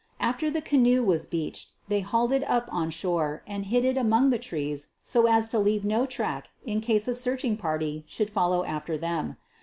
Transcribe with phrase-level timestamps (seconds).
[0.19, 4.31] After the canoe was beached they hauled it up on shore and hid it among
[4.31, 8.65] the trees so as to leave no track in case a searching party should follow
[8.65, 9.37] after them.